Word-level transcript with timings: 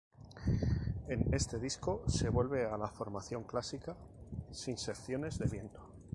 En 1.09 1.31
este 1.31 1.59
disco, 1.59 2.01
se 2.07 2.29
vuelve 2.29 2.65
a 2.65 2.75
la 2.75 2.87
formación 2.87 3.43
clásica, 3.43 3.95
sin 4.49 4.79
secciones 4.79 5.37
de 5.37 5.45
viento. 5.45 5.91